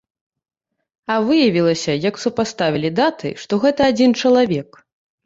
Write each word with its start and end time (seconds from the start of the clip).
А 1.15 1.17
выявілася, 1.27 1.93
як 2.09 2.15
супаставілі 2.23 2.89
даты, 3.01 3.29
што 3.43 3.61
гэта 3.67 3.81
адзін 3.91 4.17
чалавек! 4.23 4.69